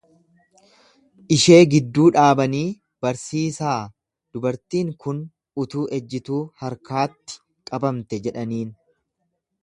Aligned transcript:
Ishee 1.35 1.57
gidduu 1.73 2.05
dhaabanii, 2.15 2.63
Barsiisaa, 3.05 3.75
dubartiin 4.37 4.89
kun 5.05 5.19
utuu 5.65 5.83
ejjituu 5.99 6.39
harkaatti 6.63 7.37
qabamte 7.71 8.21
jedhaniin. 8.29 8.73